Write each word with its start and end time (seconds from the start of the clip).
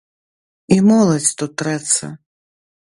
І 0.75 0.79
моладзь 0.89 1.31
тут 1.43 1.51
трэцца. 1.65 2.05